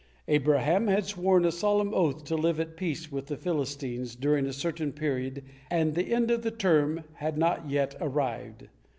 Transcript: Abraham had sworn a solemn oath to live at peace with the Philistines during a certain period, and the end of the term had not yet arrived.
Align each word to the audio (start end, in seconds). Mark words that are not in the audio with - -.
Abraham 0.27 0.87
had 0.87 1.05
sworn 1.05 1.45
a 1.45 1.51
solemn 1.51 1.93
oath 1.93 2.23
to 2.23 2.35
live 2.35 2.59
at 2.59 2.75
peace 2.75 3.11
with 3.11 3.27
the 3.27 3.37
Philistines 3.37 4.15
during 4.15 4.47
a 4.47 4.51
certain 4.51 4.91
period, 4.93 5.43
and 5.69 5.93
the 5.93 6.11
end 6.11 6.31
of 6.31 6.41
the 6.41 6.49
term 6.49 7.03
had 7.13 7.37
not 7.37 7.69
yet 7.69 7.93
arrived. 8.01 8.67